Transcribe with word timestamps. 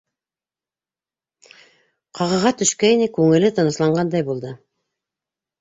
Ҡағыға 2.21 2.53
төшкәйне, 2.63 3.09
күңеле 3.19 3.53
тынысланғандай 3.59 4.29
булды. 4.31 4.59